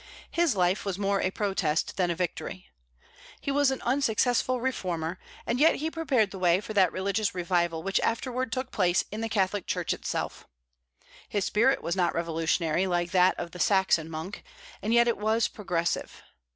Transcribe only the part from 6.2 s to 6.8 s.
the way for